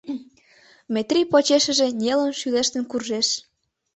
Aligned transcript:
—Метрий 0.93 1.25
почешыже 1.31 1.87
нелын 2.01 2.31
шӱлештын 2.39 2.83
куржеш. 2.87 3.27